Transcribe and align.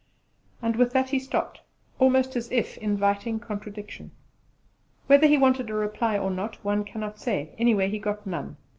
And 0.63 0.77
with 0.77 0.93
that 0.93 1.09
he 1.09 1.19
stopped, 1.19 1.61
almost 1.99 2.35
as 2.35 2.49
if 2.51 2.75
inviting 2.79 3.39
contradiction. 3.39 4.09
Whether 5.05 5.27
he 5.27 5.37
wanted 5.37 5.69
a 5.69 5.75
reply 5.75 6.17
or 6.17 6.31
not 6.31 6.55
one 6.65 6.83
cannot 6.85 7.19
say; 7.19 7.53
anyway, 7.59 7.87
he 7.87 7.99
got 7.99 8.25
none. 8.25 8.57